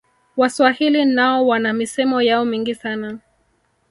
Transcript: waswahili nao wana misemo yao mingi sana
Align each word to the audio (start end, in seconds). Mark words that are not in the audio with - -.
waswahili 0.37 1.05
nao 1.05 1.47
wana 1.47 1.73
misemo 1.73 2.21
yao 2.21 2.45
mingi 2.45 2.75
sana 2.75 3.19